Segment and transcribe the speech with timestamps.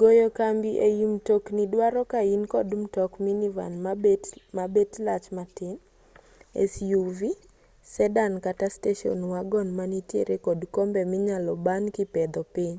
[0.00, 3.72] goyo kambi ei mtokni duaro ka in kod mtok minivan
[4.58, 5.74] ma bet lach matin
[6.74, 7.18] suv
[7.94, 12.76] sedan kata station wagon manitiere kod kombe minyalo ban kipedho piny